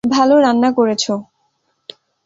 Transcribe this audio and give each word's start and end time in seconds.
ভালো 0.09 0.35
রান্না 0.39 0.69
করেছ। 0.71 1.03